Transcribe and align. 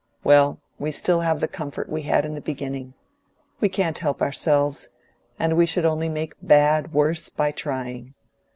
Well, 0.23 0.59
we 0.79 0.89
still 0.89 1.19
have 1.19 1.41
the 1.41 1.47
comfort 1.47 1.87
we 1.87 2.01
had 2.01 2.25
in 2.25 2.33
the 2.33 2.41
beginning; 2.41 2.95
we 3.59 3.69
can't 3.69 3.99
help 3.99 4.19
ourselves; 4.19 4.89
and 5.37 5.55
we 5.55 5.67
should 5.67 5.85
only 5.85 6.09
make 6.09 6.33
bad 6.41 6.91
worse 6.91 7.29
by 7.29 7.51
trying. 7.51 8.15